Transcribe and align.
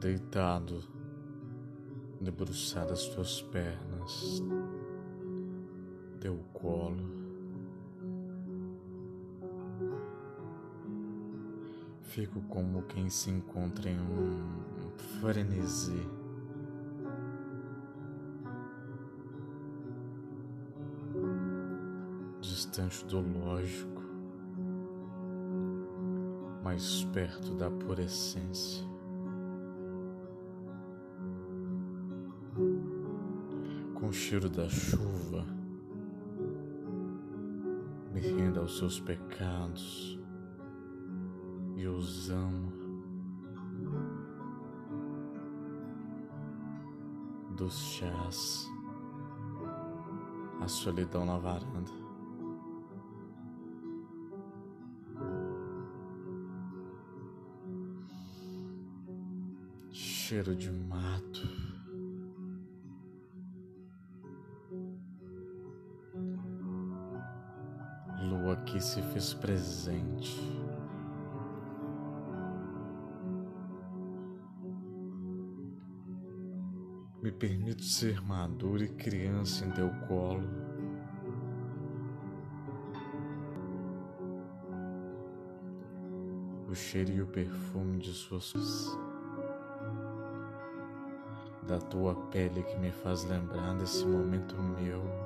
deitado, 0.00 0.82
debruçado 2.18 2.94
as 2.94 3.04
tuas 3.04 3.42
pernas, 3.42 4.42
teu 6.18 6.38
colo. 6.54 7.20
Fico 12.00 12.40
como 12.48 12.82
quem 12.84 13.10
se 13.10 13.30
encontra 13.30 13.90
em 13.90 14.00
um 14.00 14.90
frenesi. 15.20 16.08
Distante 22.40 23.04
do 23.04 23.20
lógico, 23.20 24.02
mais 26.64 27.04
perto 27.12 27.54
da 27.54 27.70
pura 27.70 28.02
essência. 28.02 28.89
Com 34.00 34.08
o 34.08 34.12
cheiro 34.14 34.48
da 34.48 34.66
chuva, 34.66 35.44
me 38.14 38.20
renda 38.20 38.60
aos 38.60 38.78
seus 38.78 38.98
pecados 38.98 40.18
e 41.76 41.86
os 41.86 42.30
amo. 42.30 42.72
Dos 47.58 47.78
chás, 47.78 48.66
a 50.62 50.66
solidão 50.66 51.26
na 51.26 51.36
varanda. 51.36 51.92
Cheiro 59.90 60.56
de 60.56 60.72
mato. 60.72 61.59
Lua 68.60 68.64
que 68.64 68.80
se 68.80 69.02
fez 69.02 69.34
presente. 69.34 70.40
Me 77.22 77.30
permito 77.30 77.82
ser 77.82 78.20
maduro 78.22 78.82
e 78.82 78.88
criança 78.88 79.64
em 79.64 79.70
teu 79.72 79.90
colo. 80.08 80.48
O 86.68 86.74
cheiro 86.74 87.10
e 87.10 87.22
o 87.22 87.26
perfume 87.26 87.98
de 87.98 88.12
suas 88.12 88.54
da 91.66 91.78
tua 91.78 92.14
pele 92.30 92.62
que 92.62 92.78
me 92.78 92.90
faz 92.90 93.24
lembrar 93.24 93.76
desse 93.76 94.04
momento 94.06 94.56
meu. 94.56 95.19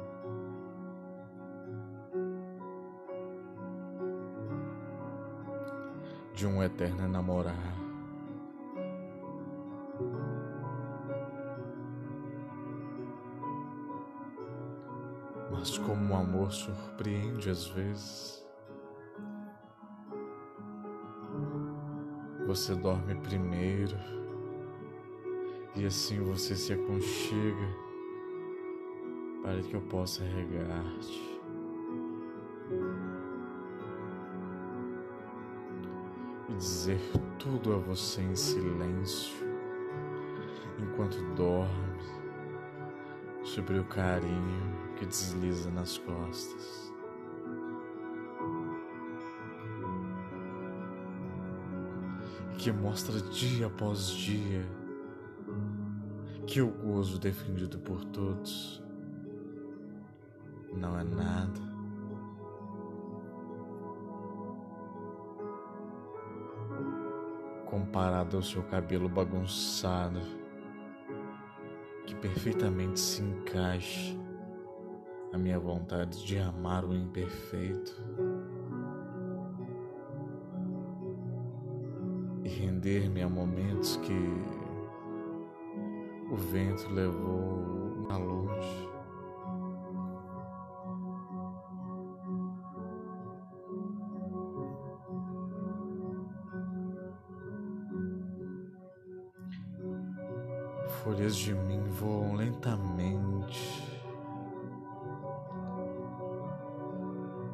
De 6.45 6.49
um 6.49 6.63
eterno 6.63 7.09
namorar. 7.09 7.75
Mas 15.51 15.79
como 15.79 16.13
o 16.13 16.17
amor 16.19 16.53
surpreende 16.53 17.49
às 17.49 17.67
vezes. 17.69 18.47
Você 22.47 22.75
dorme 22.75 23.15
primeiro 23.23 23.97
e 25.75 25.87
assim 25.87 26.23
você 26.23 26.55
se 26.55 26.75
aconchega 26.75 27.75
para 29.43 29.63
que 29.63 29.73
eu 29.73 29.81
possa 29.81 30.23
regar-te. 30.23 31.34
Dizer 36.57 37.01
tudo 37.39 37.75
a 37.75 37.79
você 37.79 38.23
em 38.23 38.37
silêncio 38.37 39.35
enquanto 40.79 41.17
dorme 41.35 41.99
sobre 43.43 43.79
o 43.79 43.85
carinho 43.85 44.95
que 44.97 45.05
desliza 45.05 45.71
nas 45.71 45.99
costas. 45.99 46.93
E 52.53 52.57
que 52.57 52.73
mostra 52.73 53.21
dia 53.21 53.67
após 53.67 54.07
dia 54.09 54.65
que 56.47 56.61
o 56.61 56.71
gozo 56.71 57.19
defendido 57.19 57.79
por 57.79 58.05
todos 58.07 58.83
não 60.73 60.99
é 60.99 61.05
nada. 61.05 61.74
Comparado 67.75 68.37
ao 68.37 68.43
seu 68.45 68.63
cabelo 68.63 69.09
bagunçado, 69.09 70.21
que 72.07 72.15
perfeitamente 72.15 73.01
se 73.01 73.21
encaixa 73.21 74.17
a 75.33 75.39
minha 75.39 75.59
vontade 75.59 76.25
de 76.25 76.39
amar 76.39 76.85
o 76.85 76.95
imperfeito 76.95 78.01
e 82.45 82.49
render-me 82.49 83.23
a 83.23 83.29
momentos 83.29 83.97
que 83.97 84.13
o 86.31 86.37
vento 86.37 86.89
levou 86.91 88.07
a 88.09 88.17
longe. 88.17 88.94
Folhas 101.05 101.37
de 101.37 101.55
mim 101.55 101.83
voam 101.91 102.33
lentamente 102.33 103.85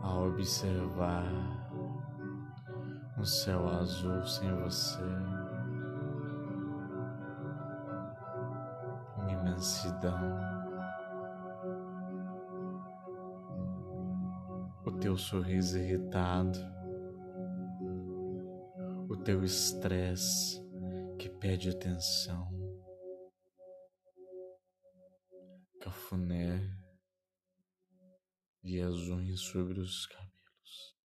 a 0.01 0.21
observar 0.21 1.27
um 3.19 3.25
céu 3.25 3.69
azul 3.69 4.23
sem 4.25 4.55
você. 4.55 5.03
imensidão, 9.61 10.39
o 14.87 14.93
teu 14.93 15.17
sorriso 15.17 15.77
irritado, 15.79 16.59
o 19.09 19.17
teu 19.17 19.45
estresse 19.45 20.65
que 21.19 21.29
pede 21.29 21.69
atenção, 21.69 22.60
cafuné 25.81 26.61
e 28.63 28.81
as 28.81 28.95
unhas 29.09 29.41
sobre 29.41 29.81
os 29.81 30.07
cabelos. 30.07 30.97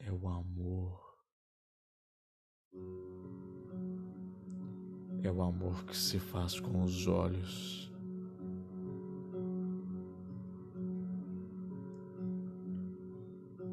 É 0.00 0.10
o 0.10 0.28
amor 0.28 1.08
é 5.22 5.30
o 5.30 5.42
amor 5.42 5.84
que 5.84 5.96
se 5.96 6.18
faz 6.18 6.60
com 6.60 6.82
os 6.82 7.06
olhos. 7.06 7.92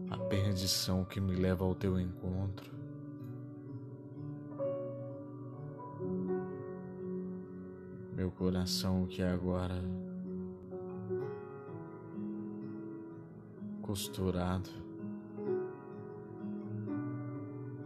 A 0.09 0.17
perdição 0.27 1.05
que 1.05 1.21
me 1.21 1.35
leva 1.35 1.63
ao 1.63 1.75
teu 1.75 1.99
encontro. 1.99 2.84
Coração 8.37 9.07
que 9.07 9.23
agora 9.23 9.81
costurado 13.81 14.69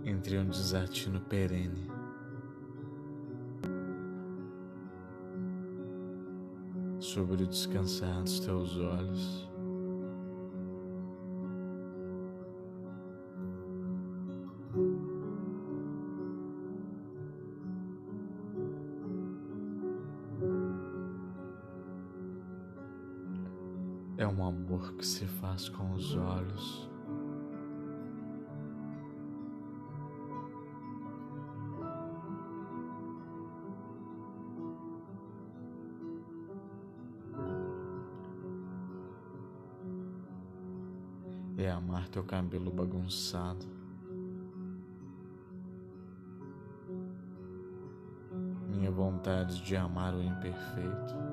entre 0.03 0.39
um 0.39 0.49
desatino 0.49 1.21
perene. 1.21 1.87
Sobre 6.99 7.43
o 7.43 7.47
descansar 7.47 8.23
dos 8.23 8.39
teus 8.39 8.75
olhos. 8.77 9.47
Um 24.39 24.43
o 24.43 24.45
amor 24.45 24.93
que 24.93 25.05
se 25.05 25.25
faz 25.25 25.67
com 25.67 25.91
os 25.91 26.15
olhos. 26.15 26.89
É 41.57 41.69
amar 41.69 42.07
teu 42.07 42.23
cabelo 42.23 42.71
bagunçado. 42.71 43.65
minha 48.69 48.89
vontade 48.89 49.61
de 49.61 49.75
amar 49.75 50.13
o 50.13 50.23
imperfeito. 50.23 51.28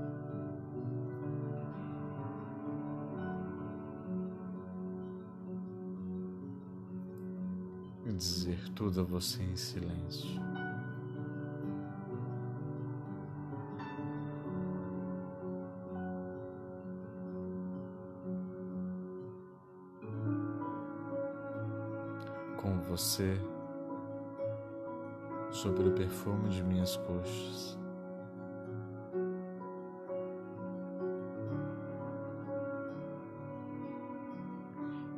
E 8.08 8.12
dizer 8.12 8.70
tudo 8.73 9.00
a 9.00 9.03
você 9.03 9.43
em 9.43 9.56
silêncio. 9.56 10.41
com 22.56 22.81
você 22.82 23.38
sobre 25.50 25.88
o 25.88 25.93
perfume 25.93 26.49
de 26.49 26.62
minhas 26.62 26.97
coxas. 26.97 27.79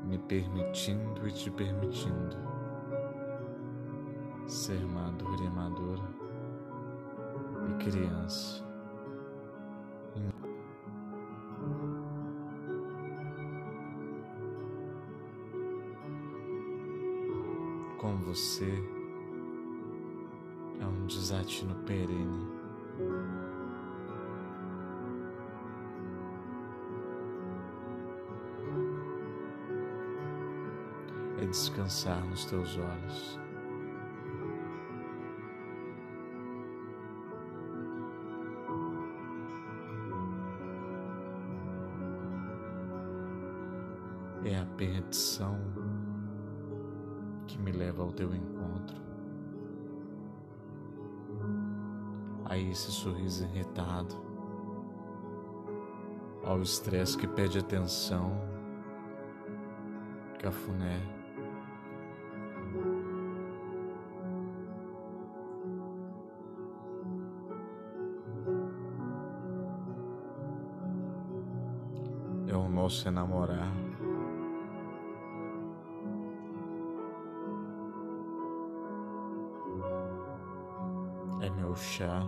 Me 0.04 0.18
permitindo 0.18 1.28
e 1.28 1.32
te 1.32 1.50
permitindo 1.50 2.57
ser 4.48 4.84
madura 4.86 5.44
e 5.44 5.50
madura 5.50 6.02
e 7.68 7.84
criança. 7.84 8.66
com 17.98 18.16
você 18.18 18.72
é 20.80 20.86
um 20.86 21.06
desatino 21.06 21.74
perene. 21.84 22.46
É 31.40 31.46
descansar 31.46 32.24
nos 32.24 32.44
teus 32.44 32.78
olhos. 32.78 33.47
A 45.08 45.10
perdição 45.10 45.58
que 47.46 47.58
me 47.58 47.72
leva 47.72 48.02
ao 48.02 48.12
teu 48.12 48.34
encontro. 48.34 48.96
A 52.44 52.58
esse 52.58 52.90
sorriso 52.90 53.44
irritado, 53.44 54.14
ao 56.44 56.60
estresse 56.60 57.16
que 57.16 57.26
pede 57.26 57.58
atenção, 57.58 58.32
cafuné. 60.38 61.00
É 72.46 72.56
o 72.56 72.68
nosso 72.68 73.08
enamorar. 73.08 73.87
É 81.40 81.50
meu 81.50 81.74
chá, 81.74 82.22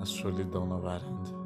a 0.00 0.04
solidão 0.04 0.66
na 0.66 0.76
varanda. 0.76 1.42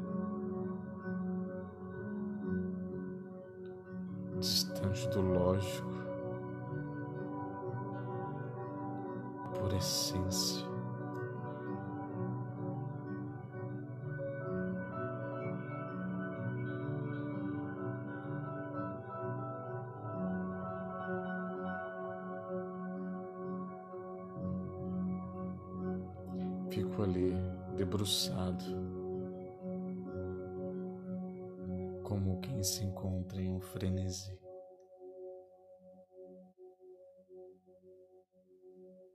Distante 4.39 5.07
do 5.09 5.21
lógico, 5.21 5.89
por 9.59 9.73
essência. 9.73 10.66
Fico 26.77 27.01
ali 27.01 27.33
debruçado, 27.75 28.63
como 32.03 32.39
quem 32.39 32.61
se 32.61 32.85
encontra 32.85 33.41
em 33.41 33.49
um 33.49 33.59
frenesi. 33.59 34.37